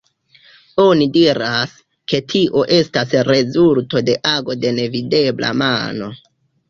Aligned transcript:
Oni 0.83 1.07
diras, 1.17 1.75
ke 2.13 2.21
tio 2.33 2.63
estas 2.77 3.13
rezulto 3.29 4.03
de 4.09 4.17
ago 4.31 4.57
de 4.65 4.73
nevidebla 4.79 5.53
mano. 5.65 6.09